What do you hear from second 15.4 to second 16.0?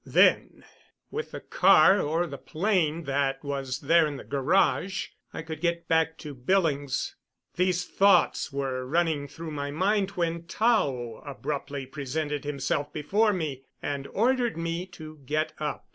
up.